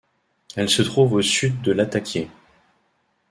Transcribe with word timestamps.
Elle 0.55 0.71
se 0.71 0.81
trouve 0.81 1.13
au 1.13 1.21
sud 1.21 1.61
de 1.61 1.71
Lattaquié. 1.71 2.27